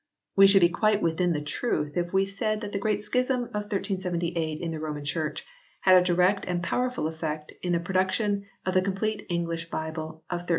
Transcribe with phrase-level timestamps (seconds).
[0.35, 3.69] We should be quite within the truth if we said that the Great Schism of
[3.69, 5.45] 1378 in the Roman Church
[5.81, 10.39] had a direct and powerful effect in the production of the complete English Bible of
[10.39, 10.47] 1382.